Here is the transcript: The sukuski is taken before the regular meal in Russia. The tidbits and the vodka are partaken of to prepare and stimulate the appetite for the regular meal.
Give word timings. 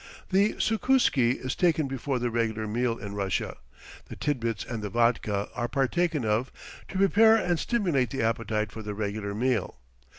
The 0.31 0.53
sukuski 0.53 1.33
is 1.35 1.53
taken 1.55 1.87
before 1.87 2.17
the 2.17 2.31
regular 2.31 2.65
meal 2.67 2.97
in 2.97 3.13
Russia. 3.13 3.57
The 4.05 4.15
tidbits 4.15 4.65
and 4.65 4.81
the 4.81 4.89
vodka 4.89 5.47
are 5.53 5.67
partaken 5.67 6.25
of 6.25 6.51
to 6.87 6.97
prepare 6.97 7.35
and 7.35 7.59
stimulate 7.59 8.09
the 8.09 8.23
appetite 8.23 8.71
for 8.71 8.81
the 8.81 8.95
regular 8.95 9.35
meal. 9.35 9.77